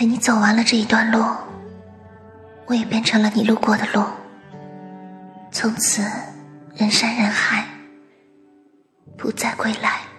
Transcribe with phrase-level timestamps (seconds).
[0.00, 1.22] 陪你走完了这一段路
[2.64, 4.02] 我也变成了你路过的路。
[5.52, 6.00] 从此
[6.74, 7.66] 人山人海
[9.18, 10.09] 不再归来。